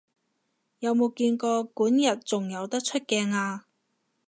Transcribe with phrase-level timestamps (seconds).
[0.79, 3.67] 有冇見過管軼仲有得出鏡啊？